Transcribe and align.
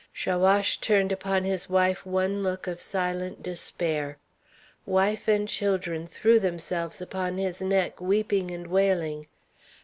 Chaouache 0.15 0.77
turned 0.81 1.11
upon 1.11 1.43
his 1.43 1.69
wife 1.69 2.07
one 2.07 2.41
look 2.41 2.65
of 2.65 2.79
silent 2.79 3.43
despair. 3.43 4.17
Wife 4.83 5.27
and 5.27 5.47
children 5.47 6.07
threw 6.07 6.39
themselves 6.39 7.01
upon 7.03 7.37
his 7.37 7.61
neck, 7.61 8.01
weeping 8.01 8.49
and 8.49 8.65
wailing. 8.65 9.27